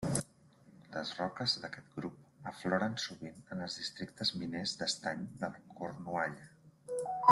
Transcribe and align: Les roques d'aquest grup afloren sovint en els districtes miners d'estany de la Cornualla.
Les 0.93 1.11
roques 1.17 1.53
d'aquest 1.65 1.91
grup 1.99 2.49
afloren 2.53 2.97
sovint 3.05 3.39
en 3.57 3.63
els 3.69 3.79
districtes 3.83 4.35
miners 4.43 4.77
d'estany 4.83 5.25
de 5.45 5.55
la 5.57 5.67
Cornualla. 5.79 6.53